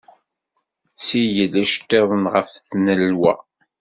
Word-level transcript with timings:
Ssigel 0.99 1.53
iceḍḍiten 1.63 2.23
ɣef 2.33 2.47
tnelwa. 2.67 3.33